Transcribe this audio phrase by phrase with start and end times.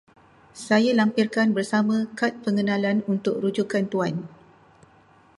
[0.67, 4.15] Saya lampirkan bersama kad pengenalan untuk rujukan Tuan.